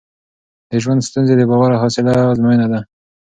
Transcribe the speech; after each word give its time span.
د 0.69 0.71
ژوند 0.83 1.05
ستونزې 1.09 1.33
د 1.37 1.41
باور 1.49 1.69
او 1.73 1.81
حوصله 1.83 2.11
ازموینه 2.31 2.67
ده. 2.71 2.79